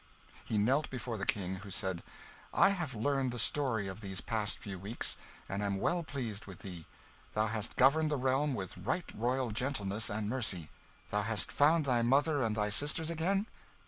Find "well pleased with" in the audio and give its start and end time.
5.77-6.63